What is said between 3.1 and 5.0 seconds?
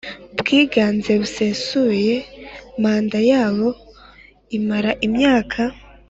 yabo imara